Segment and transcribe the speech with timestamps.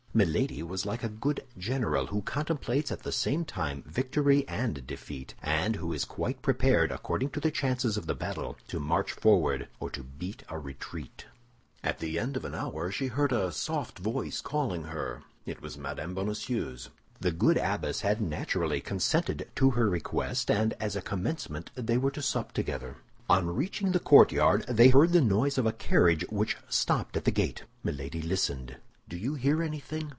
[0.13, 5.35] Milady was like a good general who contemplates at the same time victory and defeat,
[5.41, 9.69] and who is quite prepared, according to the chances of the battle, to march forward
[9.79, 11.27] or to beat a retreat.
[11.81, 15.77] At the end of an hour she heard a soft voice calling her; it was
[15.77, 16.13] Mme.
[16.13, 16.89] Bonacieux's.
[17.21, 22.11] The good abbess had naturally consented to her request; and as a commencement, they were
[22.11, 22.97] to sup together.
[23.29, 27.31] On reaching the courtyard, they heard the noise of a carriage which stopped at the
[27.31, 27.63] gate.
[27.81, 28.75] Milady listened.
[29.09, 30.09] "Do you hear anything?"